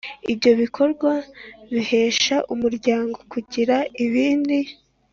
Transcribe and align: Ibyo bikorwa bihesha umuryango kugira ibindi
Ibyo 0.31 0.51
bikorwa 0.61 1.11
bihesha 1.73 2.35
umuryango 2.53 3.17
kugira 3.31 3.75
ibindi 4.05 4.57